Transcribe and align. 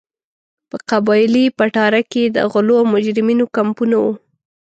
په 0.69 0.77
قبایلي 0.89 1.45
پټاره 1.57 2.01
کې 2.11 2.23
د 2.35 2.37
غلو 2.51 2.75
او 2.81 2.85
مجرمینو 2.93 3.45
کمپونه 3.57 3.95
وو. 4.03 4.13